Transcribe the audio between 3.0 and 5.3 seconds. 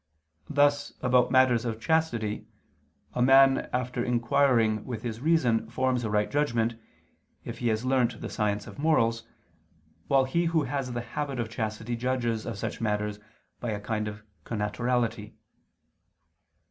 a man after inquiring with his